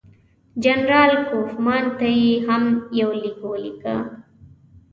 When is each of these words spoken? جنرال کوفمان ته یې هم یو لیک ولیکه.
جنرال 0.63 1.11
کوفمان 1.29 1.83
ته 1.97 2.07
یې 2.21 2.31
هم 2.47 2.63
یو 2.99 3.09
لیک 3.21 3.39
ولیکه. 3.49 3.95